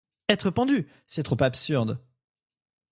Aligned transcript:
Être 0.29 0.49
pendu! 0.49 0.87
c’est 1.05 1.21
trop 1.21 1.37
absurde. 1.43 2.01